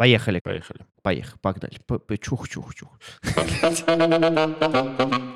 [0.00, 0.40] Поехали.
[0.40, 0.86] Поехали.
[1.02, 1.38] Поехали.
[1.42, 1.76] Погнали.
[2.16, 2.88] Чух-чух-чух.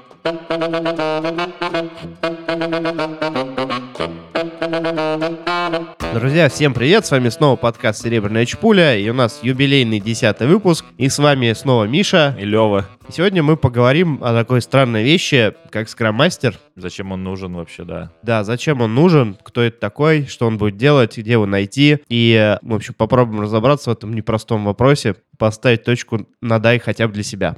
[6.14, 7.04] Друзья, всем привет!
[7.04, 10.86] С вами снова подкаст «Серебряная чпуля», и у нас юбилейный десятый выпуск.
[10.96, 12.34] И с вами снова Миша.
[12.40, 12.88] И Лева.
[13.06, 16.58] И сегодня мы поговорим о такой странной вещи, как скрам-мастер.
[16.74, 18.10] Зачем он нужен вообще, да?
[18.22, 21.98] Да, зачем он нужен, кто это такой, что он будет делать, где его найти.
[22.08, 27.12] И, в общем, попробуем разобраться в этом непростом вопросе, поставить точку над «и» хотя бы
[27.12, 27.56] для себя.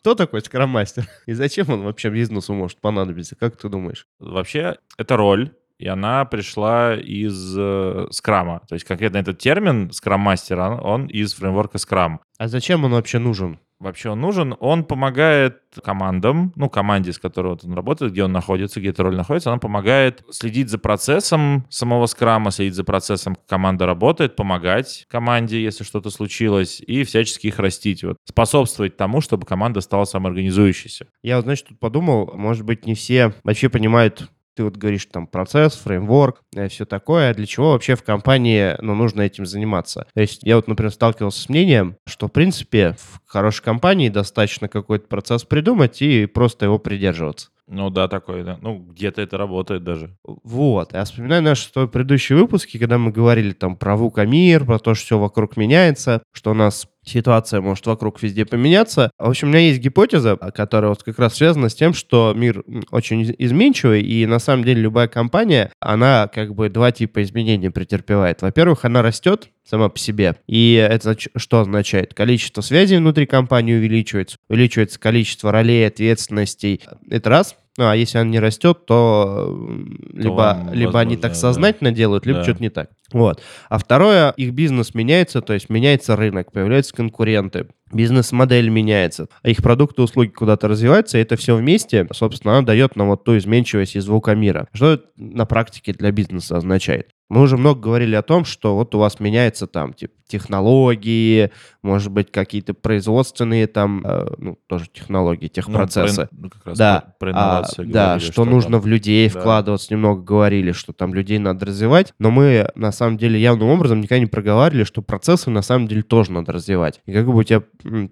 [0.00, 1.08] Кто такой скрам-мастер?
[1.26, 3.36] И зачем он вообще бизнесу может понадобиться?
[3.36, 4.06] Как ты думаешь?
[4.18, 8.62] Вообще, это роль, и она пришла из э, скрама.
[8.68, 12.20] То есть конкретно этот термин скрам-мастер, он, он из фреймворка скрам.
[12.36, 13.60] А зачем он вообще нужен?
[13.80, 14.56] Вообще он нужен.
[14.60, 19.02] Он помогает командам, ну, команде, с которой вот он работает, где он находится, где эта
[19.02, 25.06] роль находится, она помогает следить за процессом самого скрама, следить за процессом, команда работает, помогать
[25.08, 31.06] команде, если что-то случилось, и всячески их растить, вот, способствовать тому, чтобы команда стала самоорганизующейся.
[31.22, 35.76] Я значит, тут подумал, может быть, не все вообще понимают ты вот говоришь там процесс,
[35.76, 40.08] фреймворк, э, все такое, а для чего вообще в компании ну, нужно этим заниматься.
[40.12, 44.66] То есть я вот, например, сталкивался с мнением, что, в принципе, в хорошей компании достаточно
[44.66, 47.50] какой-то процесс придумать и просто его придерживаться.
[47.68, 48.58] Ну да, такой, да.
[48.62, 50.16] Ну, где-то это работает даже.
[50.24, 50.92] Вот.
[50.92, 55.18] Я вспоминаю наши предыдущие выпуски, когда мы говорили там про вукамир, про то, что все
[55.20, 59.10] вокруг меняется, что у нас ситуация может вокруг везде поменяться.
[59.18, 62.62] В общем, у меня есть гипотеза, которая вот как раз связана с тем, что мир
[62.90, 68.42] очень изменчивый, и на самом деле любая компания, она как бы два типа изменений претерпевает.
[68.42, 70.36] Во-первых, она растет, сама по себе.
[70.46, 72.14] И это что означает?
[72.14, 76.80] Количество связей внутри компании увеличивается, увеличивается количество ролей, ответственностей.
[77.10, 77.56] Это раз.
[77.78, 81.90] Ну, а если он не растет, то, то либо, вам, либо возможно, они так сознательно
[81.90, 81.96] да.
[81.96, 82.42] делают, либо да.
[82.42, 82.90] что-то не так.
[83.12, 83.40] Вот.
[83.68, 89.62] А второе, их бизнес меняется, то есть меняется рынок, появляются конкуренты, бизнес-модель меняется, а их
[89.62, 93.94] продукты и услуги куда-то развиваются, и это все вместе, собственно, дает нам вот ту изменчивость
[93.94, 94.66] из звукомира.
[94.72, 97.10] Что это на практике для бизнеса означает?
[97.28, 101.50] Мы уже много говорили о том, что вот у вас меняется там типа технологии,
[101.82, 106.28] может быть, какие-то производственные там, э, ну, тоже технологии, техпроцессы.
[106.30, 108.80] Ну, про, ну, да, про а, говорили, да, что, что нужно там.
[108.82, 109.40] в людей да.
[109.40, 114.00] вкладываться, немного говорили, что там людей надо развивать, но мы на самом деле явным образом
[114.00, 117.00] никогда не проговаривали, что процессы на самом деле тоже надо развивать.
[117.06, 117.62] И как бы у тебя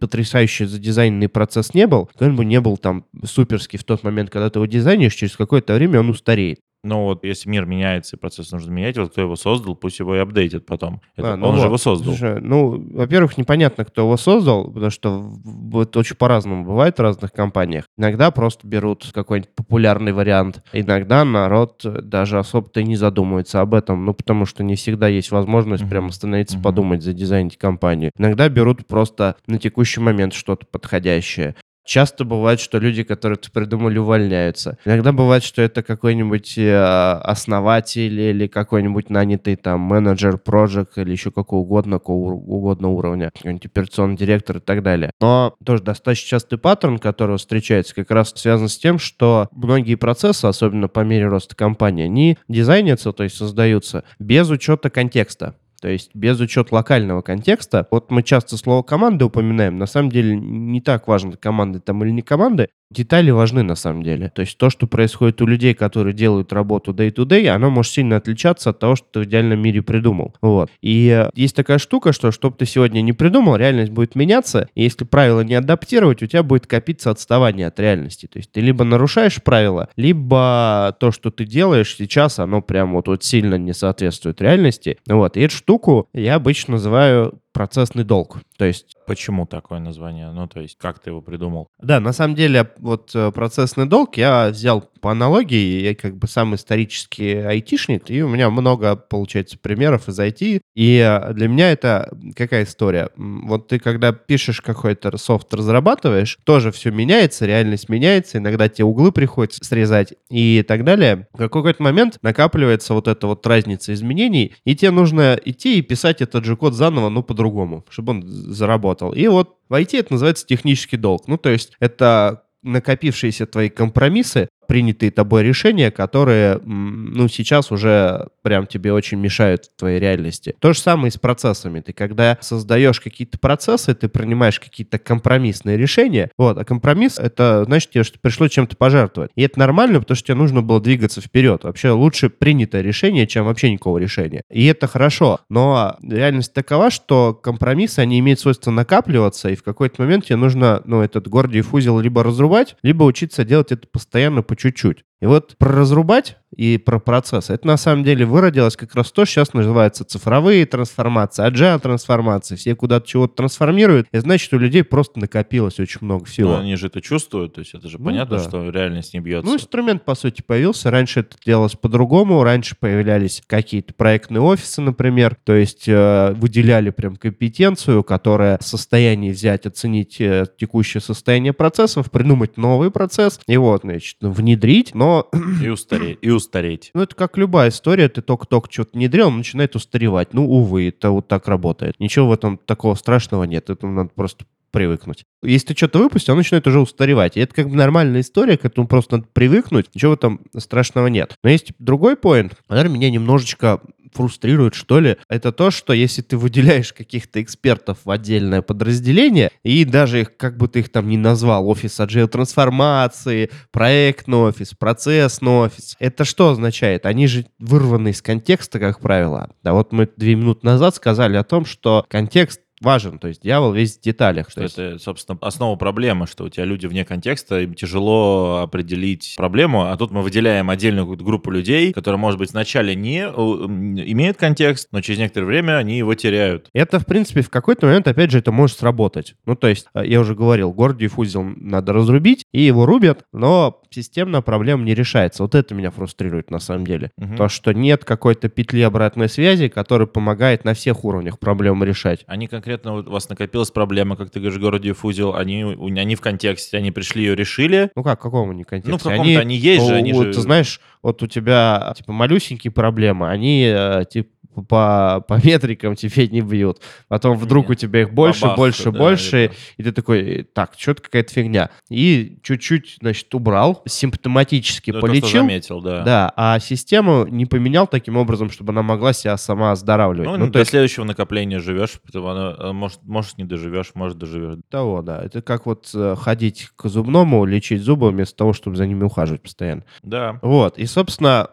[0.00, 4.30] потрясающий задизайненный процесс не был, то он бы не был там суперский в тот момент,
[4.30, 6.58] когда ты его дизайнишь, через какое-то время он устареет.
[6.86, 10.14] Ну вот, если мир меняется и процесс нужно менять, вот кто его создал, пусть его
[10.14, 11.00] и апдейтит потом.
[11.16, 12.05] Это, а, ну он вот, же его создал.
[12.06, 17.32] Слушай, ну, во-первых, непонятно, кто его создал, потому что вот очень по-разному бывает в разных
[17.32, 17.84] компаниях.
[17.96, 20.62] Иногда просто берут какой-нибудь популярный вариант.
[20.72, 25.84] Иногда народ даже особо-то не задумывается об этом, ну, потому что не всегда есть возможность
[25.84, 25.88] mm-hmm.
[25.88, 26.62] прямо остановиться, mm-hmm.
[26.62, 28.10] подумать, задизайнить компанию.
[28.18, 31.54] Иногда берут просто на текущий момент что-то подходящее.
[31.86, 34.76] Часто бывает, что люди, которые это придумали, увольняются.
[34.84, 41.30] Иногда бывает, что это какой-нибудь э, основатель или какой-нибудь нанятый там менеджер, проект или еще
[41.30, 45.12] какого угодно, какого угодно уровня, какой-нибудь операционный директор и так далее.
[45.20, 50.46] Но тоже достаточно частый паттерн, который встречается, как раз связан с тем, что многие процессы,
[50.46, 55.54] особенно по мере роста компании, они дизайнятся, то есть создаются без учета контекста.
[55.80, 57.86] То есть без учета локального контекста.
[57.90, 59.78] Вот мы часто слово команды упоминаем.
[59.78, 62.68] На самом деле не так важно, команды там или не команды.
[62.90, 64.30] Детали важны на самом деле.
[64.34, 68.70] То есть то, что происходит у людей, которые делают работу day-to-day, оно может сильно отличаться
[68.70, 70.34] от того, что ты в идеальном мире придумал.
[70.40, 70.70] Вот.
[70.80, 74.68] И э, есть такая штука, что что бы ты сегодня не придумал, реальность будет меняться,
[74.74, 78.26] и если правила не адаптировать, у тебя будет копиться отставание от реальности.
[78.26, 83.08] То есть ты либо нарушаешь правила, либо то, что ты делаешь сейчас, оно прям вот,
[83.08, 84.98] вот сильно не соответствует реальности.
[85.08, 85.36] Вот.
[85.36, 88.36] И эту штуку я обычно называю процессный долг.
[88.58, 88.96] То есть...
[89.06, 90.30] Почему такое название?
[90.30, 91.68] Ну, то есть, как ты его придумал?
[91.80, 96.26] Да, на самом деле, вот э, процессный долг я взял по аналогии, я как бы
[96.26, 102.10] сам исторический айтишник, и у меня много, получается, примеров из IT, и для меня это
[102.34, 103.10] какая история?
[103.16, 109.12] Вот ты, когда пишешь какой-то софт, разрабатываешь, тоже все меняется, реальность меняется, иногда тебе углы
[109.12, 111.28] приходится срезать и так далее.
[111.32, 116.20] В какой-то момент накапливается вот эта вот разница изменений, и тебе нужно идти и писать
[116.20, 119.12] этот же код заново, но по-другому по-другому, чтобы он заработал.
[119.12, 121.28] И вот в IT это называется технический долг.
[121.28, 128.66] Ну, то есть это накопившиеся твои компромиссы, принятые тобой решения, которые, ну, сейчас уже прям
[128.66, 130.54] тебе очень мешают в твоей реальности.
[130.60, 131.80] То же самое и с процессами.
[131.80, 137.90] Ты когда создаешь какие-то процессы, ты принимаешь какие-то компромиссные решения, вот, а компромисс— это, значит,
[137.90, 139.30] тебе что пришло чем-то пожертвовать.
[139.34, 141.64] И это нормально, потому что тебе нужно было двигаться вперед.
[141.64, 144.42] Вообще лучше принятое решение, чем вообще никакого решения.
[144.50, 145.40] И это хорошо.
[145.48, 150.82] Но реальность такова, что компромиссы, они имеют свойство накапливаться, и в какой-то момент тебе нужно,
[150.84, 155.04] ну, этот Гордиев узел либо разрубать, либо учиться делать это постоянно по чуть-чуть.
[155.20, 159.24] И вот про разрубать и про процесс, это на самом деле выродилось как раз то,
[159.24, 162.56] что сейчас называется цифровые трансформации, agile трансформации.
[162.56, 166.50] Все куда-то чего-то трансформируют, и значит, у людей просто накопилось очень много всего.
[166.50, 168.42] Но они же это чувствуют, то есть это же ну, понятно, да.
[168.42, 169.48] что реальность не бьется.
[169.48, 170.90] Ну, инструмент, по сути, появился.
[170.90, 172.42] Раньше это делалось по-другому.
[172.42, 179.30] Раньше появлялись какие-то проектные офисы, например, то есть э, выделяли прям компетенцию, которая в состоянии
[179.30, 185.28] взять, оценить э, текущее состояние процессов, придумать новый процесс, и вот, значит, внедрить, но но...
[185.62, 186.18] И устареть.
[186.20, 186.90] И устареть.
[186.94, 190.34] Ну, это как любая история, ты только-только что-то внедрил, он начинает устаревать.
[190.34, 191.94] Ну, увы, это вот так работает.
[192.00, 195.24] Ничего в этом такого страшного нет, это надо просто привыкнуть.
[195.42, 197.36] Если ты что-то выпустил, он начинает уже устаревать.
[197.36, 201.34] И это как бы нормальная история, к этому просто надо привыкнуть, ничего этом страшного нет.
[201.42, 203.80] Но есть другой поинт, который меня немножечко
[204.16, 209.84] фрустрирует, что ли, это то, что если ты выделяешь каких-то экспертов в отдельное подразделение, и
[209.84, 215.52] даже их, как бы ты их там ни назвал, офис agile трансформации, проектный офис, процессный
[215.52, 217.06] офис, это что означает?
[217.06, 219.50] Они же вырваны из контекста, как правило.
[219.62, 223.72] А вот мы две минуты назад сказали о том, что контекст важен, то есть дьявол
[223.72, 224.50] весь в деталях.
[224.50, 229.84] Что это, собственно, основа проблемы, что у тебя люди вне контекста, им тяжело определить проблему,
[229.84, 235.00] а тут мы выделяем отдельную группу людей, которые, может быть, вначале не имеют контекст, но
[235.00, 236.68] через некоторое время они его теряют.
[236.72, 239.34] Это, в принципе, в какой-то момент, опять же, это может сработать.
[239.46, 243.82] Ну, то есть, э, я уже говорил, Гордиев узел надо разрубить, и его рубят, но
[243.90, 245.42] системно проблема не решается.
[245.42, 247.10] Вот это меня фрустрирует на самом деле.
[247.16, 247.36] Угу.
[247.36, 252.24] То, что нет какой-то петли обратной связи, которая помогает на всех уровнях проблему решать.
[252.26, 256.76] Они конкретно, у вас накопилась проблема, как ты говоришь, городе фузил, они, они в контексте,
[256.76, 257.92] они пришли ее решили.
[257.94, 258.90] Ну как, в каком они контексте?
[258.90, 260.32] Ну в каком-то они, они есть же, они вот, же...
[260.32, 263.72] Ты знаешь, вот у тебя типа малюсенькие проблемы, они
[264.10, 264.28] типа
[264.62, 266.80] по, по метрикам тебе не бьют.
[267.08, 267.78] Потом вдруг Нет.
[267.78, 269.54] у тебя их больше, Бабах, больше, да, больше, это...
[269.76, 271.70] и ты такой, так, что-то какая-то фигня.
[271.88, 275.30] И чуть-чуть, значит, убрал, симптоматически да, полечил.
[275.30, 276.02] То, заметил, да.
[276.02, 280.28] Да, а систему не поменял таким образом, чтобы она могла себя сама оздоравливать.
[280.28, 280.70] Ну, ну до есть...
[280.70, 284.56] следующего накопления живешь, потому она, э, может, может, не доживешь, может, доживешь.
[284.68, 285.22] Того, да.
[285.22, 289.42] Это как вот э, ходить к зубному, лечить зубы, вместо того, чтобы за ними ухаживать
[289.42, 289.84] постоянно.
[290.02, 290.38] Да.
[290.42, 290.78] Вот.
[290.78, 291.48] И, собственно,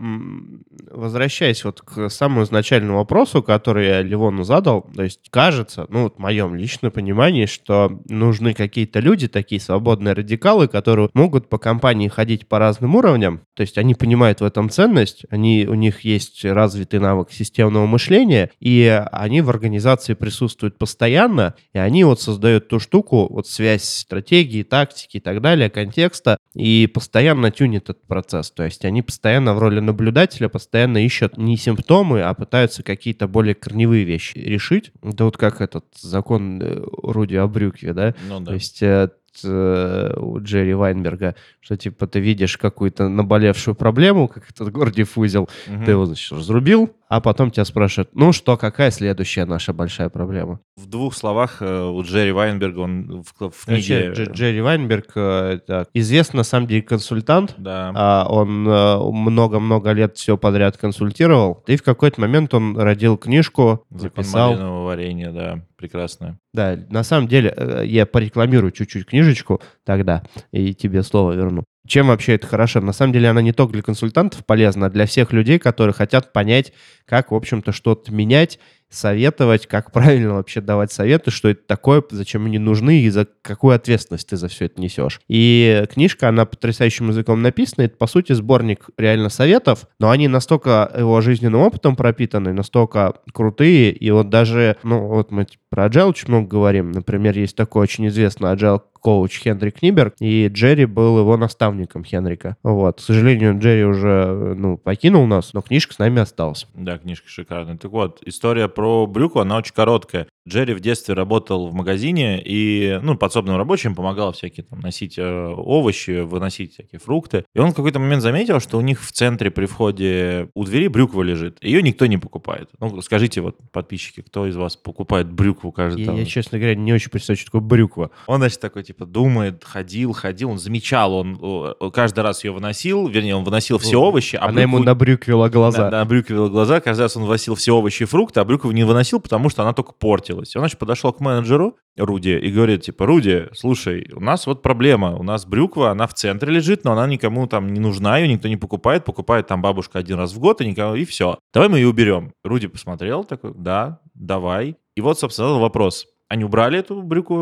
[0.91, 6.03] возвращаясь вот к самому изначальному конкретному вопросу, который я Ливону задал, то есть кажется, ну,
[6.03, 11.57] вот в моем личном понимании, что нужны какие-то люди, такие свободные радикалы, которые могут по
[11.57, 16.01] компании ходить по разным уровням, то есть они понимают в этом ценность, они, у них
[16.01, 22.67] есть развитый навык системного мышления, и они в организации присутствуют постоянно, и они вот создают
[22.67, 28.51] ту штуку, вот связь стратегии, тактики и так далее, контекста, и постоянно тюнят этот процесс.
[28.51, 33.55] То есть они постоянно в роли наблюдателя, постоянно ищут не симптомы, а пытаются какие-то более
[33.55, 34.91] корневые вещи решить.
[35.01, 38.15] Да вот как этот закон э, Руди о брюкве, да?
[38.27, 38.47] Ну, да.
[38.47, 39.09] То есть э,
[39.43, 45.49] э, у Джерри Вайнберга, что типа ты видишь какую-то наболевшую проблему, как этот Гордиев узел,
[45.67, 45.85] угу.
[45.85, 50.61] ты его, значит, разрубил, а потом тебя спрашивают, ну что, какая следующая наша большая проблема?
[50.75, 54.13] В двух словах, э, у Джерри Вайнберга, он в, в книге...
[54.15, 57.53] Дж, Джерри Вайнберг, э, это известный, на самом деле, консультант.
[57.59, 57.91] Да.
[57.93, 61.63] А он э, много-много лет все подряд консультировал.
[61.67, 64.55] И в какой-то момент он родил книжку, записал...
[64.55, 66.39] Закон варенья, да, прекрасная.
[66.51, 67.55] Да, на самом деле,
[67.85, 71.63] я порекламирую чуть-чуть книжечку тогда, и тебе слово верну.
[71.85, 72.79] Чем вообще это хорошо?
[72.79, 76.31] На самом деле она не только для консультантов полезна, а для всех людей, которые хотят
[76.31, 76.71] понять,
[77.05, 78.59] как, в общем-то, что-то менять,
[78.93, 83.75] советовать, как правильно вообще давать советы, что это такое, зачем они нужны и за какую
[83.75, 85.21] ответственность ты за все это несешь.
[85.27, 90.91] И книжка, она потрясающим языком написана, это, по сути, сборник реально советов, но они настолько
[90.97, 96.27] его жизненным опытом пропитаны, настолько крутые, и вот даже, ну, вот мы про Agile очень
[96.27, 101.35] много говорим, например, есть такой очень известный Agile коуч Хенрик Ниберг, и Джерри был его
[101.35, 102.55] наставником Хенрика.
[102.63, 102.97] Вот.
[102.97, 106.67] К сожалению, Джерри уже ну, покинул нас, но книжка с нами осталась.
[106.73, 107.77] Да, книжка шикарная.
[107.77, 110.27] Так вот, история про брюку, она очень короткая.
[110.47, 115.53] Джерри в детстве работал в магазине и, ну, подсобным рабочим помогал всякие там носить э,
[115.55, 117.45] овощи, выносить всякие фрукты.
[117.55, 120.87] И он в какой-то момент заметил, что у них в центре при входе у двери
[120.87, 121.63] брюква лежит.
[121.63, 122.69] Ее никто не покупает.
[122.79, 126.91] Ну, скажите, вот, подписчики, кто из вас покупает брюкву каждый Я, я, честно говоря, не
[126.91, 128.11] очень представляю, что такое брюква.
[128.27, 133.35] Он, значит, такой, типа, думает, ходил, ходил, он замечал, он каждый раз ее выносил, вернее,
[133.37, 134.35] он выносил все овощи.
[134.35, 134.75] А Она брюкву...
[134.75, 135.89] ему набрюквила глаза.
[135.89, 139.21] Да, набрюквила глаза, каждый раз он выносил все овощи и фрукты, а брюкву не выносил,
[139.21, 140.55] потому что она только портила закончилось.
[140.55, 145.15] Он, значит, подошел к менеджеру Руди и говорит, типа, Руди, слушай, у нас вот проблема,
[145.15, 148.47] у нас брюква, она в центре лежит, но она никому там не нужна, ее никто
[148.47, 151.37] не покупает, покупает там бабушка один раз в год, и, никого, и все.
[151.53, 152.33] Давай мы ее уберем.
[152.43, 154.77] Руди посмотрел, такой, да, давай.
[154.95, 156.07] И вот, собственно, вопрос.
[156.33, 157.35] Они убрали эту брюку.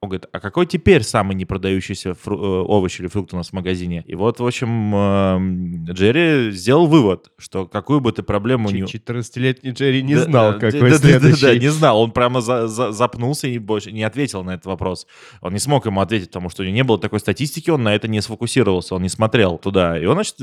[0.00, 3.50] Он говорит, а какой теперь самый не продающийся фру- э, овощ или фрукт у нас
[3.50, 4.02] в магазине?
[4.04, 8.80] И вот, в общем, эм, Джерри сделал вывод, что какую бы ты проблему не...
[8.80, 11.40] 14-летний Джерри не знал, да, какой да, следующий.
[11.40, 12.00] Да, да, да, не знал.
[12.00, 15.06] Он прямо за, за, запнулся и больше не ответил на этот вопрос.
[15.40, 17.94] Он не смог ему ответить, потому что у него не было такой статистики, он на
[17.94, 19.96] это не сфокусировался, он не смотрел туда.
[19.96, 20.34] И он, значит,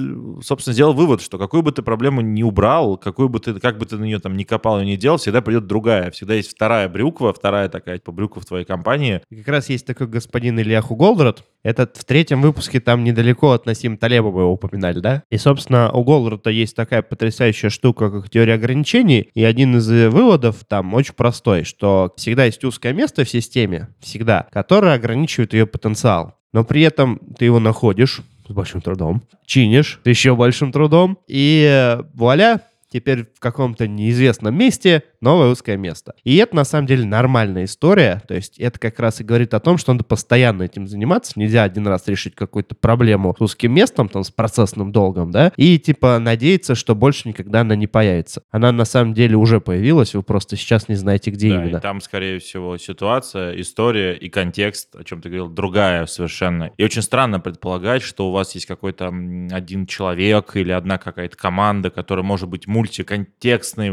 [0.41, 3.85] собственно, сделал вывод, что какую бы ты проблему не убрал, какую бы ты, как бы
[3.85, 6.11] ты на нее там не копал и не делал, всегда придет другая.
[6.11, 9.21] Всегда есть вторая брюква, вторая такая такая, типа, брюква в твоей компании.
[9.29, 11.43] И как раз есть такой господин Ильяху Голдрат.
[11.63, 15.23] Этот в третьем выпуске там недалеко от Насим Талеба мы его упоминали, да?
[15.31, 19.29] И, собственно, у Голдрата есть такая потрясающая штука, как теория ограничений.
[19.33, 24.47] И один из выводов там очень простой, что всегда есть узкое место в системе, всегда,
[24.51, 26.35] которое ограничивает ее потенциал.
[26.53, 31.67] Но при этом ты его находишь, с большим трудом, чинишь с еще большим трудом, и
[31.69, 36.15] э, вуаля, теперь в каком-то неизвестном месте новое узкое место.
[36.23, 39.59] И это на самом деле нормальная история, то есть это как раз и говорит о
[39.59, 44.09] том, что надо постоянно этим заниматься, нельзя один раз решить какую-то проблему с узким местом,
[44.09, 48.43] там, с процессным долгом, да, и типа надеяться, что больше никогда она не появится.
[48.51, 51.77] Она на самом деле уже появилась, вы просто сейчас не знаете, где да, именно.
[51.77, 56.71] И там, скорее всего, ситуация, история и контекст, о чем ты говорил, другая совершенно.
[56.77, 59.07] И очень странно предполагать, что у вас есть какой-то
[59.51, 63.91] один человек или одна какая-то команда, которая может быть мультиконтекстные,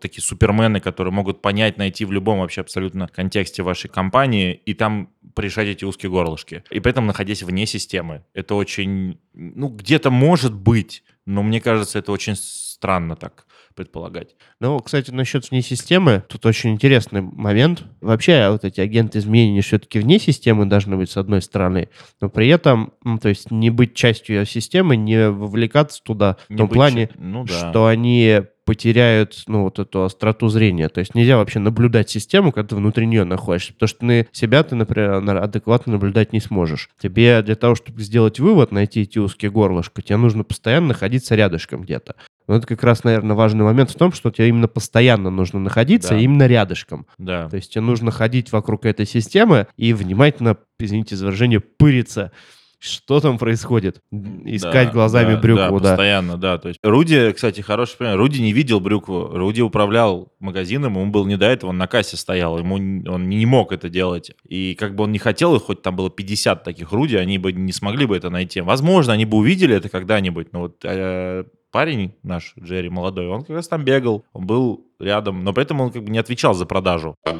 [0.00, 0.22] такие
[0.62, 5.68] супермены, которые могут понять, найти в любом вообще абсолютно контексте вашей компании, и там решать
[5.68, 6.62] эти узкие горлышки.
[6.70, 8.22] И при этом находясь вне системы.
[8.34, 14.36] Это очень, ну, где-то может быть, но мне кажется, это очень странно так предполагать.
[14.60, 17.84] Ну, кстати, насчет вне системы, тут очень интересный момент.
[18.02, 21.88] Вообще, вот эти агенты изменений все-таки вне системы должны быть, с одной стороны,
[22.20, 26.56] но при этом, ну, то есть не быть частью ее системы, не вовлекаться туда, не
[26.56, 27.70] в том плане, ну, да.
[27.70, 30.88] что они потеряют, ну, вот эту остроту зрения.
[30.88, 33.72] То есть нельзя вообще наблюдать систему, когда ты внутри нее находишься.
[33.72, 36.88] Потому что на себя ты, например, адекватно наблюдать не сможешь.
[37.00, 41.82] Тебе для того, чтобы сделать вывод, найти эти узкие горлышко, тебе нужно постоянно находиться рядышком
[41.82, 42.14] где-то.
[42.48, 46.10] Но это как раз, наверное, важный момент в том, что тебе именно постоянно нужно находиться
[46.10, 46.18] да.
[46.18, 47.06] именно рядышком.
[47.18, 47.48] Да.
[47.48, 52.32] То есть тебе нужно ходить вокруг этой системы и внимательно, извините за выражение, пыриться
[52.82, 54.00] что там происходит.
[54.10, 55.90] Искать да, глазами да, брюкву, да.
[55.90, 56.58] постоянно, да.
[56.58, 58.16] То есть Руди, кстати, хороший пример.
[58.16, 59.28] Руди не видел брюкву.
[59.32, 63.46] Руди управлял магазином, ему был не до этого, он на кассе стоял, ему он не
[63.46, 64.32] мог это делать.
[64.48, 67.72] И как бы он не хотел, хоть там было 50 таких Руди, они бы не
[67.72, 68.60] смогли бы это найти.
[68.60, 73.54] Возможно, они бы увидели это когда-нибудь, но вот э, парень наш, Джерри, молодой, он как
[73.54, 76.66] раз там бегал, он был рядом, но при этом он как бы не отвечал за
[76.66, 77.14] продажу.
[77.22, 77.38] К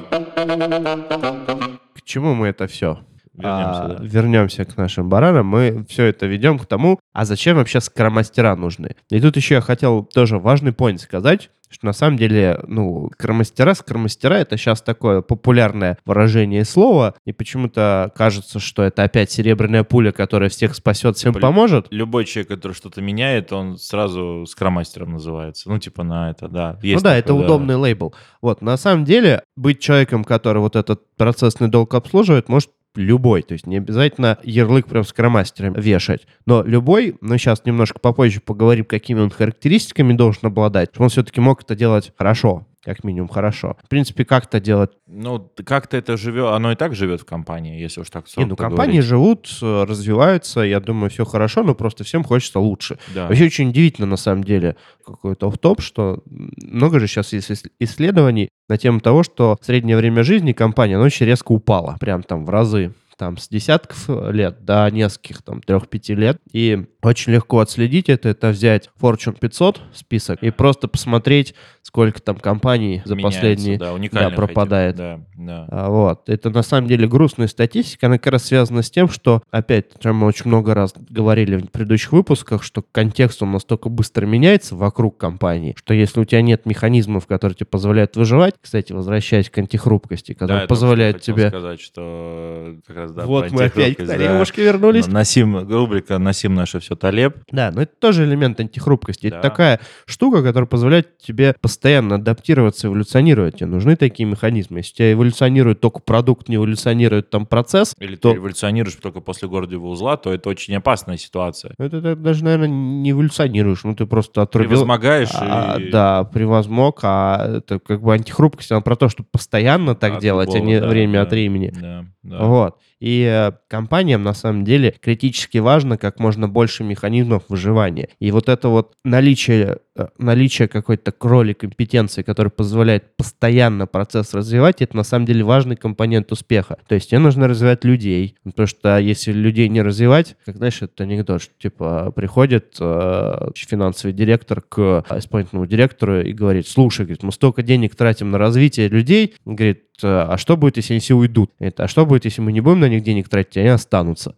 [2.05, 3.01] чему мы это все?
[3.35, 4.05] Вернемся, а, да.
[4.05, 5.47] вернемся к нашим баранам.
[5.47, 8.97] Мы все это ведем к тому, а зачем вообще скромастера нужны.
[9.11, 13.75] И тут еще я хотел тоже важный point сказать, что на самом деле, ну, скромастера,
[13.75, 20.13] скромастера— это сейчас такое популярное выражение слова, и почему-то кажется, что это опять серебряная пуля,
[20.13, 21.87] которая всех спасет, всем типа, поможет.
[21.91, 25.69] Любой человек, который что-то меняет, он сразу скромастером называется.
[25.69, 26.79] Ну, типа на это, да.
[26.83, 27.35] Есть ну да, такой, это да.
[27.35, 28.15] удобный лейбл.
[28.41, 33.53] Вот, на самом деле, быть человеком, который вот этот процессный долг обслуживает, может любой, то
[33.53, 39.21] есть не обязательно ярлык прям скромастером вешать, но любой, но сейчас немножко попозже поговорим, какими
[39.21, 43.77] он характеристиками должен обладать, чтобы он все-таки мог это делать хорошо, как минимум хорошо.
[43.85, 44.91] В принципе, как-то делать...
[45.07, 48.57] Ну, как-то это живет, оно и так живет в компании, если уж так Не, ну,
[48.57, 49.09] компании говорить.
[49.09, 52.99] живут, развиваются, я думаю, все хорошо, но просто всем хочется лучше.
[53.15, 53.29] Да.
[53.29, 58.49] Вообще очень удивительно, на самом деле, какой-то в топ что много же сейчас есть исследований
[58.69, 62.51] на тему того, что среднее время жизни компании, оно очень резко упало, прям там в
[62.51, 66.39] разы там с десятков лет до нескольких, там, трех-пяти лет.
[66.53, 72.37] И очень легко отследить это, это взять Fortune 500 список и просто посмотреть, сколько там
[72.37, 74.95] компаний за Меняется, последние да, да, пропадает.
[74.95, 75.21] Этих, да.
[75.35, 75.67] Да.
[75.71, 76.29] А, Вот.
[76.29, 80.17] Это на самом деле грустная статистика, она как раз связана с тем, что, опять, чем
[80.17, 85.19] мы очень много раз говорили в предыдущих выпусках, что контекст он настолько быстро меняется вокруг
[85.19, 90.33] компании, что если у тебя нет механизмов, которые тебе позволяют выживать, кстати, возвращаясь к антихрупкости,
[90.33, 91.49] Да, которые что позволяют тебе...
[91.49, 94.63] сказать, что как раз, да, вот мы опять к антихрупкость, да.
[94.63, 95.07] вернулись.
[95.07, 97.37] Насим, рубрика «Насим наше все Талеб».
[97.51, 99.31] Да, но это тоже элемент антихрупкости.
[99.31, 99.39] Да.
[99.39, 103.57] Это такая штука, которая позволяет тебе постоянно адаптироваться, эволюционировать.
[103.57, 104.79] Тебе нужны такие механизмы.
[104.79, 109.21] Если у тебя эволюционирует только продукт, не эволюционирует там процесс, Или то ты революционируешь только
[109.21, 111.75] после гордого узла, то это очень опасная ситуация.
[111.79, 113.85] это, ты даже, наверное, не эволюционируешь.
[113.85, 114.71] Ну, ты просто отрубил...
[114.71, 115.91] Превозмогаешь А, и...
[115.91, 120.49] Да, превозмог, а это как бы антихрупкость, она про то, чтобы постоянно так от делать,
[120.49, 121.73] а любого, не да, время да, от времени.
[121.75, 122.45] Да, да.
[122.45, 122.79] Вот.
[123.03, 128.11] И э, компаниям на самом деле критически важно как можно больше механизмов выживания.
[128.21, 129.79] И вот это вот наличие,
[130.19, 136.33] наличие какой-то роли компетенции, которая позволяет постоянно процесс развивать, это на самом деле важный компонент
[136.33, 136.79] успеха.
[136.89, 141.05] То есть тебе нужно развивать людей, потому что если людей не развивать, как знаешь, это
[141.05, 147.33] анекдот, что типа приходит э, финансовый директор к исполнительному директору и говорит, слушай, говорит, мы
[147.33, 151.53] столько денег тратим на развитие людей, говорит, «Э, а что будет, если они все уйдут?
[151.59, 154.37] Это, а что будет, если мы не будем на них денег тратить, они останутся?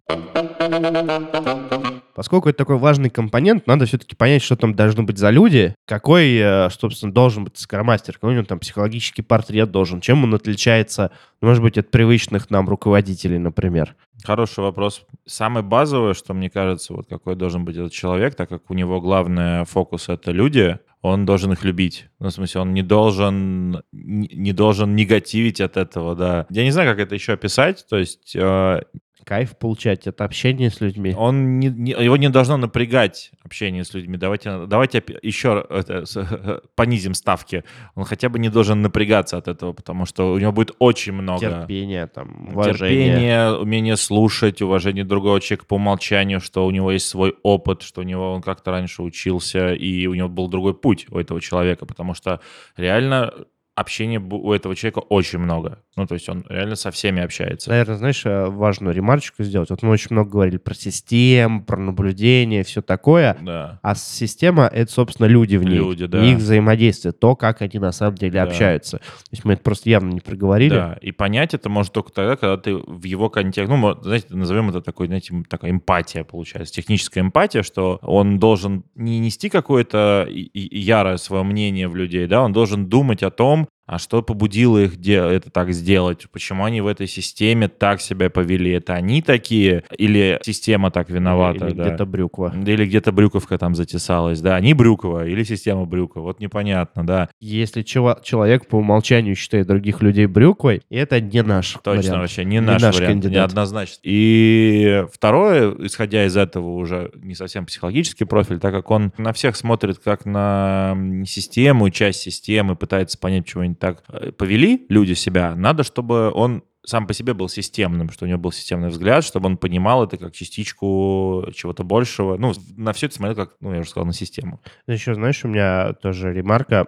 [2.15, 6.37] Поскольку это такой важный компонент, надо все-таки понять, что там должны быть за люди, какой,
[6.37, 11.11] э, собственно, должен быть скромастер, какой у него там психологический портрет должен, чем он отличается,
[11.41, 13.95] может быть, от привычных нам руководителей, например.
[14.23, 15.03] Хороший вопрос.
[15.25, 19.01] Самое базовое, что мне кажется, вот какой должен быть этот человек, так как у него
[19.01, 22.07] главный фокус— это люди, он должен их любить.
[22.19, 26.47] Ну, в смысле, он не должен, не должен негативить от этого, да.
[26.49, 28.81] Я не знаю, как это еще описать, то есть э,
[29.25, 31.13] Кайф получать от общения с людьми.
[31.17, 34.17] он не, не- его не должно напрягать общение с людьми.
[34.17, 37.63] Давайте, давайте еще это, с- понизим ставки.
[37.95, 41.39] Он хотя бы не должен напрягаться от этого, потому что у него будет очень много
[41.39, 43.05] Терпение, там, уважение.
[43.07, 48.01] терпение, умение слушать, уважение другого человека по умолчанию, что у него есть свой опыт, что
[48.01, 51.85] у него он как-то раньше учился, и у него был другой путь у этого человека,
[51.87, 52.39] потому что
[52.77, 53.33] реально
[53.75, 55.79] общения у этого человека очень много.
[55.97, 57.69] Ну, то есть он реально со всеми общается.
[57.69, 59.69] Наверное, знаешь, э, важную ремарочку сделать.
[59.69, 63.37] Вот мы очень много говорили про систем, про наблюдение, все такое.
[63.41, 63.79] Да.
[63.81, 65.75] А система— это, собственно, люди в ней.
[65.75, 66.23] Люди, да.
[66.23, 68.43] И их взаимодействие, то, как они на самом деле Да.
[68.43, 68.97] общаются.
[68.97, 70.69] То есть мы это просто явно не проговорили.
[70.73, 74.69] Да, и понять это может только тогда, когда ты в его контекст, ну, знаете, назовем
[74.69, 81.17] это такой, знаете, такая эмпатия получается, техническая эмпатия, что он должен не нести какое-то ярое
[81.17, 85.51] свое мнение в людей, да, он должен думать о том, а что побудило их это
[85.51, 86.25] так сделать?
[86.31, 88.71] Почему они в этой системе так себя повели?
[88.71, 89.83] Это они такие?
[89.97, 91.67] Или система так виновата?
[91.67, 91.83] Или да?
[91.87, 92.53] где-то брюква.
[92.65, 94.55] Или где-то Брюковка там затесалась, да?
[94.55, 96.23] Они Брюкова или система Брюкова?
[96.23, 97.29] Вот непонятно, да.
[97.39, 102.17] Если чела- человек по умолчанию считает других людей брюквой, это не наш Точно, вариант.
[102.17, 103.33] вообще не, Не наш, наш вариант, кандидат.
[103.49, 103.99] неоднозначно.
[104.03, 109.55] И второе, исходя из этого уже не совсем психологический профиль, так как он на всех
[109.55, 115.55] смотрит как на систему, часть системы, пытается понять, почему они так э, повели люди себя,
[115.55, 119.47] надо, чтобы он сам по себе был системным, что у него был системный взгляд, чтобы
[119.47, 122.37] он понимал это как частичку чего-то большего.
[122.37, 124.61] Ну, на все это смотрел как, ну, я уже сказал, на систему.
[124.85, 126.85] Еще, знаешь, у меня тоже ремарка.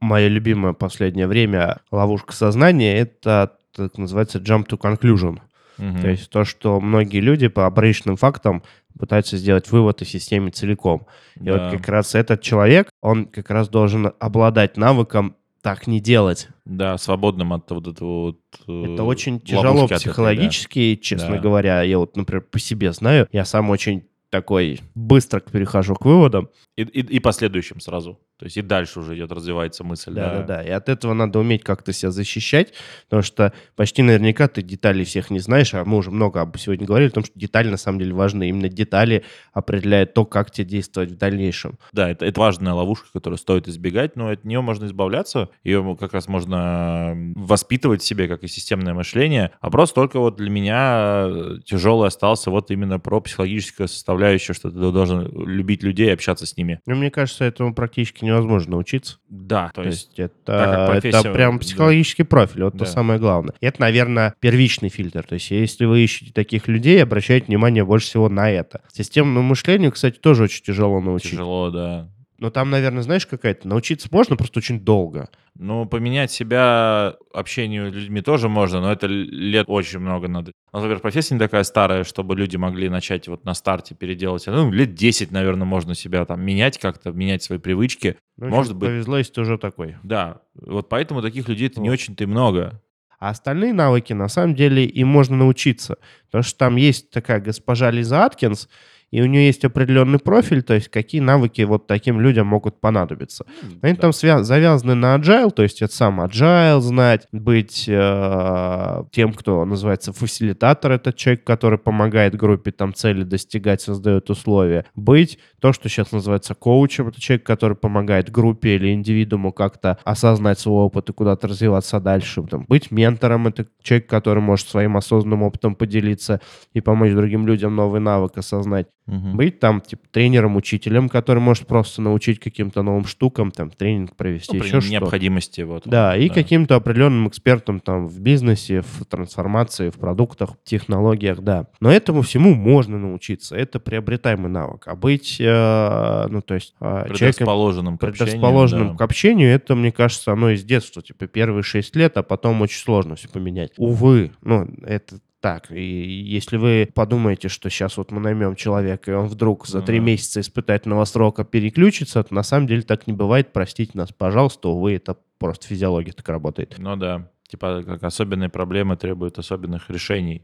[0.00, 5.38] Моя любимая последнее время ловушка сознания— это так называется jump to conclusion.
[5.78, 6.00] Мгм.
[6.00, 8.62] То есть то, что многие люди по обрычным фактам
[8.98, 11.06] пытаются сделать вывод о системе целиком.
[11.36, 11.52] И Да.
[11.70, 16.46] вот как раз этот человек, он как раз должен обладать навыком так не делать.
[16.64, 18.38] Да, свободным от вот этого вот...
[18.68, 19.96] э, Это очень тяжело от этой, да.
[19.96, 21.38] психологически, честно Да.
[21.38, 21.82] говоря.
[21.82, 26.50] Я вот, например, по себе знаю, я сам очень такой быстро перехожу к выводам.
[26.76, 28.16] И, и, и последующим сразу.
[28.38, 30.12] То есть и дальше уже идет, развивается мысль.
[30.12, 30.62] Да, да, да.
[30.62, 35.30] И от этого надо уметь как-то себя защищать, потому что почти наверняка ты деталей всех
[35.30, 37.98] не знаешь, а мы уже много об сегодня говорили о том, что детали на самом
[37.98, 38.48] деле важны.
[38.48, 41.78] Именно детали определяют то, как тебе действовать в дальнейшем.
[41.92, 45.48] Да, это, это важная ловушка, которую стоит избегать, но от нее можно избавляться.
[45.64, 49.52] Ее как раз можно воспитывать в себе, как и системное мышление.
[49.60, 54.70] А просто только вот для меня э, тяжелый остался вот именно про психологическую составляющую, что
[54.70, 56.80] ты должен любить людей и общаться с ними.
[56.86, 59.18] Но мне кажется, этому практически невозможно научиться.
[59.28, 60.18] Да, то То есть...
[60.18, 61.60] это, это прям да.
[61.60, 62.84] психологический профиль, вот Да.
[62.84, 63.54] то самое главное.
[63.60, 65.24] И это, наверное, первичный фильтр.
[65.24, 68.82] То есть если вы ищете таких людей, обращайте внимание больше всего на это.
[68.92, 71.32] Системному мышлению, кстати, тоже очень тяжело научить.
[71.32, 72.10] Тяжело, да.
[72.38, 73.66] Но там, наверное, знаешь, какая-то...
[73.66, 75.30] Научиться можно, просто очень долго.
[75.58, 80.52] Ну, поменять себя общению с людьми тоже можно, но это лет очень много надо.
[80.72, 84.44] Например, профессия не такая старая, чтобы люди могли начать вот на старте переделать.
[84.46, 88.16] Ну, лет 10, наверное, можно себя там менять как-то, менять свои привычки.
[88.36, 88.90] Ну, Может быть.
[88.90, 89.96] Повезло, если ты уже такой.
[90.02, 91.94] Да, вот поэтому таких людей-то не Вот.
[91.94, 92.82] очень-то и много.
[93.18, 95.96] А остальные навыки, на самом деле, им можно научиться.
[96.26, 98.68] Потому что там есть такая госпожа Лиза Аткинс,
[99.16, 103.46] и у нее есть определенный профиль, то есть какие навыки вот таким людям могут понадобиться.
[103.80, 104.00] Они да.
[104.02, 109.64] там свя- завязаны на agile, то есть это сам agile знать, быть э- тем, кто
[109.64, 114.84] называется фасилитатор, это человек, который помогает группе там цели достигать, создает условия.
[114.94, 120.58] Быть то, что сейчас называется коучем, это человек, который помогает группе или индивидууму как-то осознать
[120.58, 122.42] свой опыт и куда-то развиваться дальше.
[122.42, 126.42] Там, быть ментором, это человек, который может своим осознанным опытом поделиться
[126.74, 128.88] и помочь другим людям новый навык осознать.
[129.06, 129.36] Угу.
[129.36, 134.56] Быть там, типа, тренером, учителем, который может просто научить каким-то новым штукам, там, тренинг провести,
[134.56, 135.60] ну, еще что необходимости.
[135.60, 136.34] Вот, да, и да.
[136.34, 141.66] каким-то определенным экспертом там в бизнесе, в трансформации, в продуктах, в технологиях, да.
[141.80, 143.54] Но этому всему можно научиться.
[143.54, 144.88] Это приобретаемый навык.
[144.88, 146.74] А быть, э, ну, то есть...
[146.80, 148.96] Э, предрасположенным человеком, к предрасположенным да.
[148.96, 151.00] к общению, это, мне кажется, оно из детства.
[151.00, 153.72] Типа, первые шесть лет, а потом очень сложно все поменять.
[153.76, 155.70] Увы, ну, это так.
[155.70, 160.00] И если вы подумаете, что сейчас вот мы наймем человека, и он вдруг за три
[160.00, 163.52] месяца испытательного срока переключится, то на самом деле так не бывает.
[163.52, 166.74] Простите нас, пожалуйста, увы, это просто физиология так работает.
[166.78, 167.30] Ну да.
[167.46, 170.42] Типа как особенные проблемы требуют особенных решений.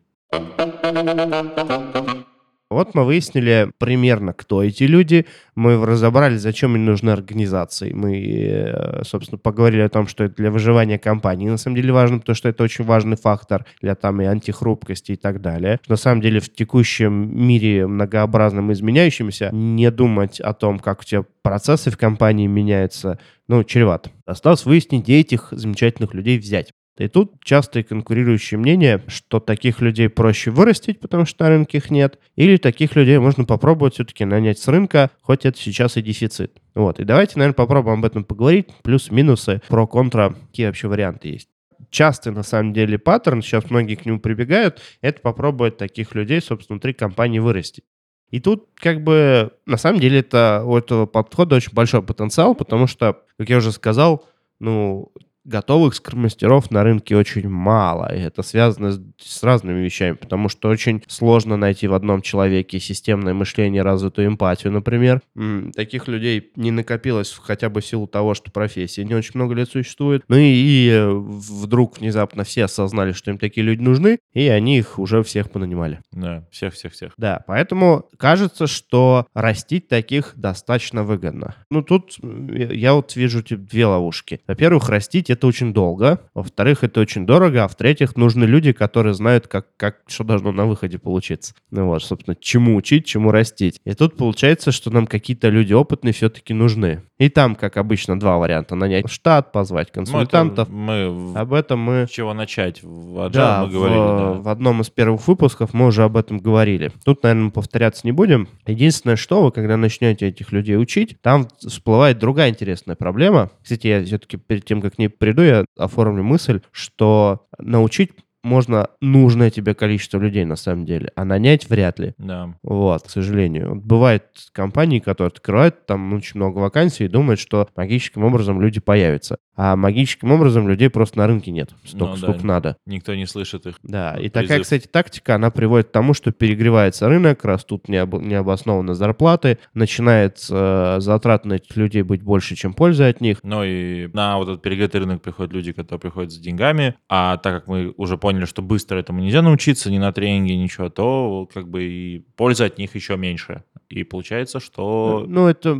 [2.72, 5.26] Вот мы выяснили примерно, кто эти люди.
[5.54, 7.92] Мы разобрали, зачем им нужны организации.
[7.92, 12.18] Мы, э, собственно, поговорили о том, что это для выживания компании на самом деле важно,
[12.18, 15.80] потому что это очень важный фактор для там и антихрупкости и так далее.
[15.88, 17.12] На самом деле в текущем
[17.46, 23.64] мире многообразным изменяющимся не думать о том, как у тебя процессы в компании меняются, ну,
[23.64, 24.10] чревато.
[24.24, 26.72] Осталось выяснить, где этих замечательных людей взять.
[26.98, 31.90] И тут частые конкурирующие мнения, что таких людей проще вырастить, потому что на рынке их
[31.90, 36.60] нет, или таких людей можно попробовать все-таки нанять с рынка, хоть это сейчас и дефицит.
[36.74, 41.48] Вот, и давайте, наверное, попробуем об этом поговорить, плюс-минусы, про-контра, какие вообще варианты есть
[41.90, 46.76] частый, на самом деле, паттерн, сейчас многие к нему прибегают, это попробовать таких людей, собственно,
[46.76, 47.84] внутри компании вырастить.
[48.30, 52.86] И тут, как бы, на самом деле, это у этого подхода очень большой потенциал, потому
[52.86, 54.24] что, как я уже сказал,
[54.58, 55.12] ну,
[55.44, 58.14] готовых скромастеров на рынке очень мало.
[58.14, 62.78] И это связано с, с разными вещами, потому что очень сложно найти в одном человеке
[62.78, 65.20] системное мышление, развитую эмпатию, например.
[65.36, 69.54] М-м, таких людей не накопилось хотя бы в силу того, что профессия не очень много
[69.54, 70.22] лет существует.
[70.28, 74.78] Ну и, и э, вдруг внезапно все осознали, что им такие люди нужны, и они
[74.78, 76.00] их уже всех понанимали.
[76.12, 77.12] Да, всех-всех-всех.
[77.16, 81.56] Да, поэтому кажется, что растить таких достаточно выгодно.
[81.70, 84.40] Ну тут я вот вижу типа, две ловушки.
[84.46, 89.48] Во-первых, растить это очень долго, во-вторых, это очень дорого, а в-третьих, нужны люди, которые знают,
[89.48, 91.54] как, как что должно на выходе получиться.
[91.70, 93.80] Ну вот, собственно, чему учить, чему растить.
[93.84, 97.02] И тут получается, что нам какие-то люди опытные все-таки нужны.
[97.22, 98.74] И там, как обычно, два варианта.
[98.74, 100.68] Нанять штат, позвать ну, консультантов.
[100.68, 102.08] Мы, мы об этом мы...
[102.08, 102.82] С чего начать?
[102.82, 103.98] В Agile да, мы говорили.
[103.98, 104.32] В, да.
[104.40, 106.90] в одном из первых выпусков мы уже об этом говорили.
[107.04, 108.48] Тут, наверное, повторяться не будем.
[108.66, 113.50] Единственное, что вы, когда начнете этих людей учить, там всплывает другая интересная проблема.
[113.62, 118.10] Кстати, я все-таки перед тем, как к ней приду, я оформлю мысль, что научить
[118.42, 122.14] можно нужное тебе количество людей на самом деле, а нанять вряд ли.
[122.18, 122.54] Да.
[122.62, 123.76] Вот, к сожалению.
[123.76, 129.38] Бывают компании, которые открывают там очень много вакансий и думают, что магическим образом люди появятся.
[129.54, 131.70] А магическим образом людей просто на рынке нет.
[131.84, 132.76] Столько, ну, сколько да, надо.
[132.86, 133.78] Никто не слышит их.
[133.82, 134.32] Да, и призыв.
[134.32, 138.14] такая, кстати, тактика, она приводит к тому, что перегревается рынок, растут необ...
[138.14, 143.38] необоснованно зарплаты, начинает э, затрат на этих людей быть больше, чем пользы от них.
[143.42, 147.54] Ну и на вот этот перегретый рынок приходят люди, которые приходят с деньгами, а так
[147.54, 151.46] как мы уже поняли, поняли, что быстро этому нельзя научиться, ни на тренинге, ничего, то
[151.52, 153.62] как бы и польза от них еще меньше.
[153.92, 155.26] И получается, что...
[155.28, 155.78] Ну, это,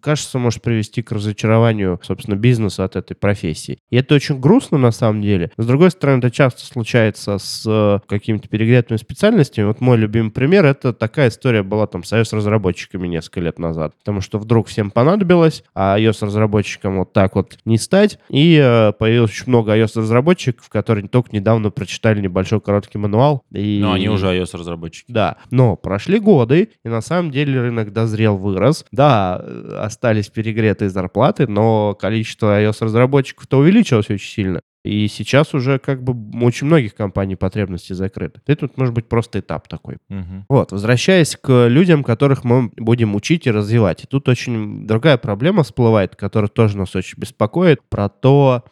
[0.00, 3.78] кажется, может привести к разочарованию, собственно, бизнеса от этой профессии.
[3.90, 5.50] И это очень грустно на самом деле.
[5.56, 9.66] С другой стороны, это часто случается с э, какими-то перегретыми специальностями.
[9.66, 13.94] Вот мой любимый пример— это такая история была там с iOS-разработчиками несколько лет назад.
[13.98, 18.20] Потому что вдруг всем понадобилось, а iOS-разработчикам вот так вот не стать.
[18.28, 23.46] И э, появилось очень много iOS-разработчиков, которые только недавно прочитали небольшой короткий мануал.
[23.50, 23.80] И...
[23.82, 25.10] Но они уже iOS-разработчики.
[25.10, 28.84] Да, но прошли годы, и на самом деле рынок дозрел, вырос.
[28.92, 29.36] Да,
[29.78, 34.60] остались перегретые зарплаты, но количество iOS-разработчиков-то увеличилось очень сильно.
[34.84, 38.40] И сейчас уже как бы очень многих компаний потребности закрыты.
[38.46, 39.96] Это тут может быть просто этап такой.
[40.08, 40.46] Угу.
[40.48, 44.04] Вот, возвращаясь к людям, которых мы будем учить и развивать.
[44.04, 48.64] И тут очень другая проблема всплывает, которая тоже нас очень беспокоит, про то,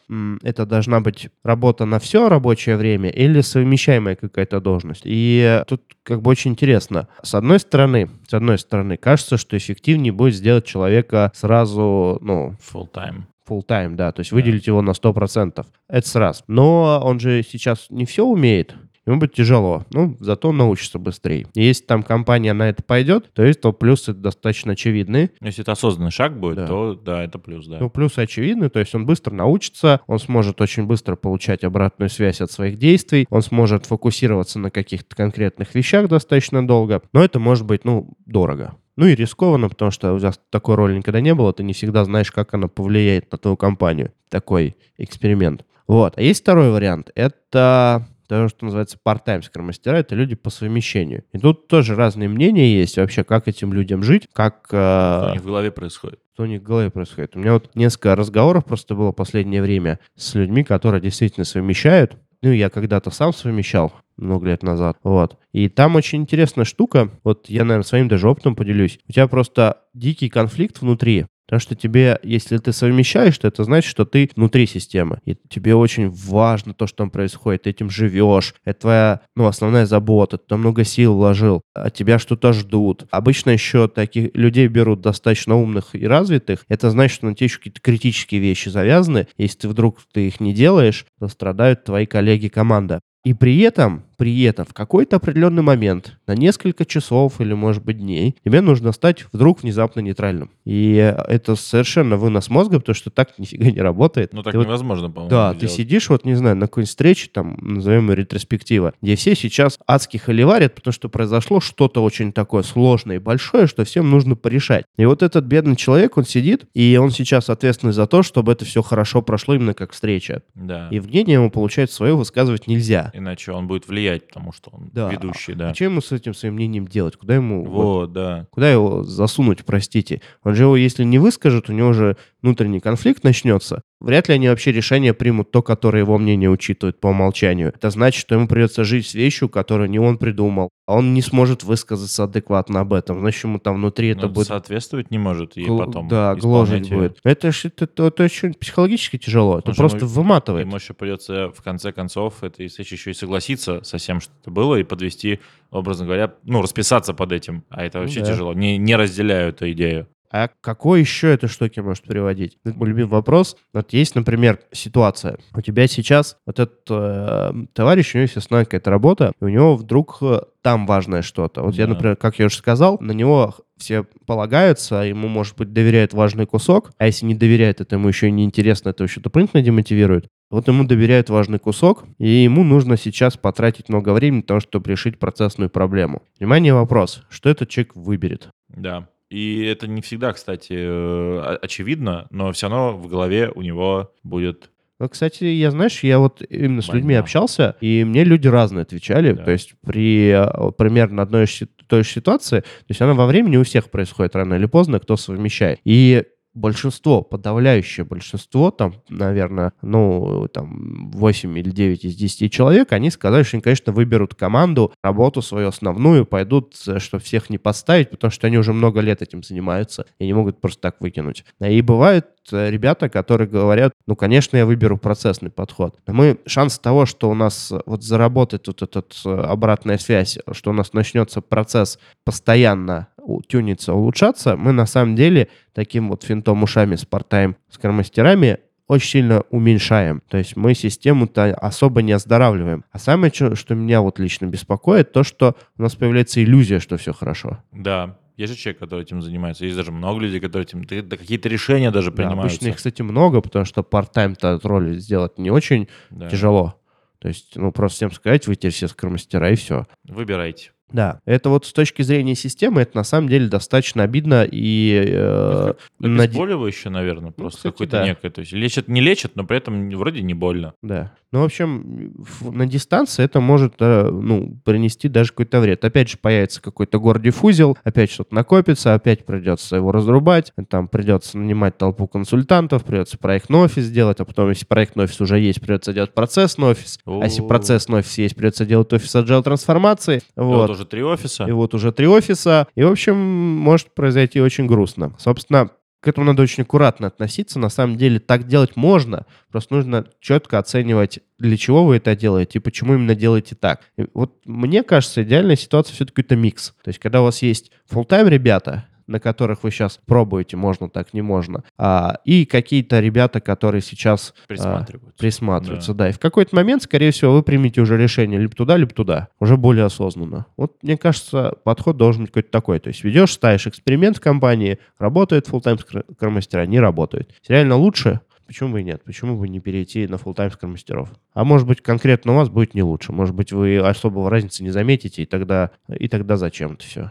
[0.42, 5.02] это должна быть работа на все рабочее время или совмещаемая какая-то должность.
[5.04, 7.08] И тут как бы очень интересно.
[7.22, 12.54] С одной стороны, с одной стороны, кажется, что эффективнее будет сделать человека сразу, ну...
[12.72, 15.64] Full time full time, да, то есть выделить его на 100%.
[15.88, 16.44] Это сразу.
[16.48, 18.74] Но он же сейчас не все умеет,
[19.06, 19.84] ему будет тяжело.
[19.90, 21.46] Ну, зато научится быстрее.
[21.54, 25.30] И если там компания на это пойдет, то есть то плюсы достаточно очевидны.
[25.40, 26.66] Если это осознанный шаг будет, Да.
[26.66, 27.78] то да, это плюс, да.
[27.80, 32.40] Ну, плюсы очевидны, то есть он быстро научится, он сможет очень быстро получать обратную связь
[32.40, 37.64] от своих действий, он сможет фокусироваться на каких-то конкретных вещах достаточно долго, но это может
[37.66, 38.76] быть, ну, дорого.
[38.98, 42.04] Ну и рискованно, потому что у тебя такой роли никогда не было, ты не всегда
[42.04, 44.12] знаешь, как она повлияет на твою компанию.
[44.28, 45.64] Такой эксперимент.
[45.86, 46.14] Вот.
[46.18, 47.12] А есть второй вариант.
[47.14, 51.22] Это то, что называется part-time скромастера, это люди по совмещению.
[51.32, 54.66] И тут тоже разные мнения есть вообще, как этим людям жить, как...
[54.72, 56.18] э, Что у них в голове происходит.
[56.34, 57.36] что у них в голове происходит.
[57.36, 62.16] У меня вот несколько разговоров просто было в последнее время с людьми, которые действительно совмещают.
[62.42, 64.98] Ну, я когда-то сам совмещал много лет назад.
[65.02, 65.38] Вот.
[65.52, 67.10] И там очень интересная штука.
[67.24, 68.98] Вот я, наверное, своим даже опытом поделюсь.
[69.08, 71.26] У тебя просто дикий конфликт внутри.
[71.48, 75.20] Потому что тебе, если ты совмещаешь, то это значит, что ты внутри системы.
[75.24, 77.62] И тебе очень важно то, что там происходит.
[77.62, 78.54] Ты этим живешь.
[78.66, 80.36] Это твоя, ну, основная забота.
[80.36, 81.62] Ты много сил вложил.
[81.74, 83.06] От тебя что-то ждут.
[83.10, 86.66] Обычно еще таких людей берут достаточно умных и развитых.
[86.68, 89.26] Это значит, что на тебе еще какие-то критические вещи завязаны.
[89.38, 93.00] Если ты вдруг ты их не делаешь, то страдают твои коллеги команда.
[93.24, 97.98] И при этом, при этом в какой-то определенный момент, на несколько часов или, может быть,
[97.98, 100.50] дней, тебе нужно стать вдруг внезапно нейтральным.
[100.64, 100.94] И
[101.28, 104.32] это совершенно вынос мозга, потому что так нифига не работает.
[104.32, 105.30] Ну, так Ты вот невозможно, по-моему.
[105.30, 105.74] да, ты сделать.
[105.76, 110.16] сидишь, вот, не знаю, на какой-нибудь встрече, там, назовем ее ретроспектива, где все сейчас адски
[110.16, 114.84] холиварят, потому что произошло что-то очень такое сложное и большое, что всем нужно порешать.
[114.96, 118.64] И вот этот бедный человек, он сидит, и он сейчас ответственный за то, чтобы это
[118.64, 120.42] все хорошо прошло именно как встреча.
[120.56, 120.88] Да.
[120.90, 123.12] И мнение ему, получается, свое высказывать нельзя.
[123.14, 125.10] Иначе он будет влиять, потому что он Да.
[125.10, 125.70] ведущий, да.
[125.70, 127.16] А что ему с этим своим мнением делать?
[127.16, 127.64] Куда ему...
[127.64, 128.46] вот Вот, да.
[128.50, 130.20] Куда его засунуть, простите?
[130.42, 133.82] Он же его, если не выскажет, у него же внутренний конфликт начнется.
[134.00, 137.68] Вряд ли они вообще решение примут то, которое его мнение учитывает по умолчанию.
[137.74, 140.68] Это значит, что ему придется жить с вещью, которую не он придумал.
[140.86, 143.18] А он не сможет высказаться адекватно об этом.
[143.20, 144.46] Значит, ему там внутри это Но будет...
[144.46, 147.18] соответствовать не может и гл- потом да, гложить будет.
[147.24, 149.58] Это это, это- это очень психологически тяжело.
[149.58, 150.64] Это же просто ему- выматывает.
[150.66, 154.50] Ему еще придется в конце концов этой встречи еще и согласиться со всем, что это
[154.52, 155.40] было, и подвести,
[155.72, 157.64] образно говоря, ну, расписаться под этим.
[157.68, 158.26] А это Ну вообще да.
[158.26, 158.54] тяжело.
[158.54, 160.06] Не, не разделяю эту идею.
[160.30, 162.58] А какой еще это штуки может приводить?
[162.64, 163.56] Это мой любимый вопрос.
[163.72, 165.38] Вот есть, например, ситуация.
[165.54, 169.48] У тебя сейчас вот этот э, товарищ, у него есть основная какая-то работа, и у
[169.48, 171.62] него вдруг э, там важное что-то.
[171.62, 171.94] Вот я, Да.
[171.94, 176.90] например, как я уже сказал, на него все полагаются, ему, может быть, доверяет важный кусок,
[176.98, 180.28] а если не доверяет, это ему еще и неинтересно, это еще дополнительно демотивирует.
[180.50, 184.90] Вот ему доверяют важный кусок, и ему нужно сейчас потратить много времени на то, чтобы
[184.90, 186.22] решить процессную проблему.
[186.38, 187.22] Внимание, вопрос.
[187.28, 188.48] Что этот человек выберет?
[188.68, 189.08] Да.
[189.30, 194.70] И это не всегда, кстати, э, очевидно, но все равно в голове у него будет...
[194.98, 199.32] Ну, кстати, я, знаешь, я вот именно с людьми общался, и мне люди разные отвечали.
[199.32, 199.44] Да.
[199.44, 201.46] То есть при э, примерно одной
[201.86, 205.16] той же ситуации, то есть она во времени у всех происходит рано или поздно, кто
[205.16, 205.78] совмещает.
[205.84, 206.24] И
[206.58, 213.42] большинство, подавляющее большинство, там, наверное, ну, там, 8 или 9 из 10 человек, они сказали,
[213.42, 218.46] что они, конечно, выберут команду, работу свою основную, пойдут, чтобы всех не подставить, потому что
[218.46, 221.44] они уже много лет этим занимаются и не могут просто так выкинуть.
[221.60, 225.96] И бывают э, ребята, которые говорят, ну, конечно, я выберу процессный подход.
[226.06, 229.02] Но мы, шанс того, что у нас э, вот заработает вот эта
[229.50, 233.08] обратная связь, что у нас начнется процесс постоянно
[233.46, 238.58] тюниться, улучшаться, мы на самом деле таким вот финтом ушами с part-time скромастерами
[238.88, 240.22] очень сильно уменьшаем.
[240.28, 242.84] То есть мы систему-то особо не оздоравливаем.
[242.90, 247.12] А самое, что меня вот лично беспокоит, то, что у нас появляется иллюзия, что все
[247.12, 247.58] хорошо.
[247.70, 249.64] Да, есть же человек, который этим занимается.
[249.66, 250.84] Есть даже много людей, которые этим...
[250.84, 252.56] да, да какие-то решения даже Да, принимаются.
[252.56, 256.30] обычно их, кстати, много, потому что part-time-то от роли сделать не очень Да.
[256.30, 256.76] тяжело.
[257.18, 259.86] То есть, ну, просто всем сказать, вы теперь все скромастера, и все.
[260.04, 260.70] Выбирайте.
[260.90, 265.04] Да, это вот с точки зрения системы, это на самом деле достаточно обидно и...
[265.06, 268.06] э, Обезболивающее, наверное, просто кстати, какое-то да.
[268.06, 268.30] некое.
[268.30, 270.72] То есть лечат, не лечат, но при этом вроде не больно.
[270.82, 271.12] Да.
[271.30, 275.84] Ну, в общем, на дистанции это может э, ну, принести даже какой-то вред.
[275.84, 281.76] Опять же, появится какой-то гордифузел, опять что-то накопится, опять придется его разрубать, там придется нанимать
[281.76, 286.14] толпу консультантов, придется проектный офис делать, а потом, если проектный офис уже есть, придется делать
[286.14, 290.22] процессный офис, а если процессный офис есть, придется делать офис agile трансформации.
[290.34, 290.68] Вот.
[290.68, 291.44] Вот уже три офиса.
[291.44, 292.66] И вот уже три офиса.
[292.74, 295.12] И, в общем, может произойти очень грустно.
[295.18, 297.58] Собственно, к этому надо очень аккуратно относиться.
[297.58, 299.26] На самом деле так делать можно.
[299.50, 303.80] Просто нужно четко оценивать, для чего вы это делаете и почему именно делаете так.
[303.96, 306.74] И вот мне кажется, идеальная ситуация все-таки это микс.
[306.82, 311.12] То есть, когда у вас есть full-time ребята, на которых вы сейчас пробуете, можно так,
[311.14, 315.18] не можно, а, и какие-то ребята, которые сейчас а, Присматриваются.
[315.18, 316.10] присматриваются, да.
[316.10, 319.56] И в какой-то момент, скорее всего, вы примете уже решение либо туда, либо туда, уже
[319.56, 320.46] более осознанно.
[320.56, 322.78] Вот, мне кажется, подход должен быть какой-то такой.
[322.78, 325.80] То есть ведешь, ставишь эксперимент в компании, работает full-time
[326.14, 327.34] скромастера, не работает.
[327.48, 329.04] Реально лучше, Почему бы и нет?
[329.04, 331.10] Почему бы не перейти на full-time скромастеров?
[331.34, 333.12] А может быть, конкретно у вас будет не лучше.
[333.12, 337.10] Может быть, вы особого разницы не заметите, и тогда, и тогда зачем это все?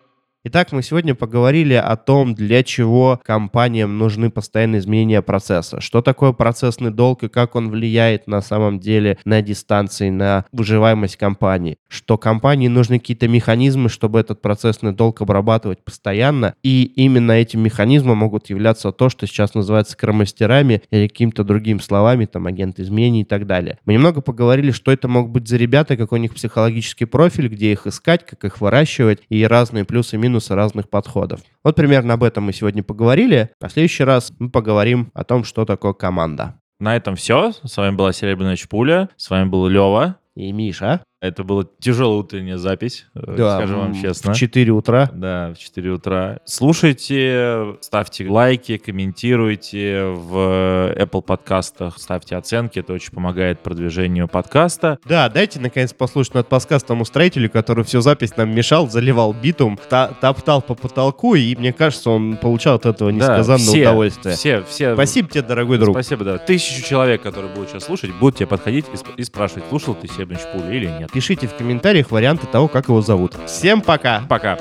[0.43, 5.79] Итак, мы сегодня поговорили о том, для чего компаниям нужны постоянные изменения процесса.
[5.81, 11.17] Что такое процессный долг и как он влияет на самом деле на дистанции, на выживаемость
[11.17, 11.77] компании.
[11.87, 16.55] Что компании нужны какие-то механизмы, чтобы этот процессный долг обрабатывать постоянно.
[16.63, 22.25] И именно этим механизмом могут являться то, что сейчас называется скромастерами или какими-то другими словами,
[22.25, 23.77] там, агент изменений и так далее.
[23.85, 27.73] Мы немного поговорили, что это могут быть за ребята, какой у них психологический профиль, где
[27.73, 31.41] их искать, как их выращивать и разные плюсы и минусы минусы разных подходов.
[31.63, 33.49] Вот примерно об этом мы сегодня поговорили.
[33.59, 36.55] А в следующий раз мы поговорим о том, что такое команда.
[36.79, 37.51] На этом все.
[37.63, 39.09] С вами была Серебряная Пуля.
[39.17, 40.15] С вами был Лева.
[40.35, 41.03] И Миша.
[41.21, 44.33] Это была тяжелая утренняя запись, э, да, скажу вам честно.
[44.33, 45.07] В 4 утра.
[45.13, 46.39] Да, в 4 утра.
[46.45, 54.97] Слушайте, ставьте лайки, комментируйте в Apple подкастах, ставьте оценки, это очень помогает продвижению подкаста.
[55.05, 60.63] Да, дайте наконец послушать над подкастом строителю, который всю запись нам мешал, заливал битум, топтал
[60.63, 64.35] по потолку, и мне кажется, он получал от этого несказанное да, все, удовольствие.
[64.35, 64.95] Все, все.
[64.95, 65.95] Спасибо тебе, дорогой друг.
[65.95, 66.39] Спасибо, да.
[66.39, 70.39] Тысячу человек, которые будут сейчас слушать, будут тебе подходить и, и спрашивать, слушал ты Себрич
[70.51, 71.10] Пули или нет.
[71.13, 73.35] Пишите в комментариях варианты того, как его зовут.
[73.45, 74.23] Всем пока!
[74.29, 74.57] Пока!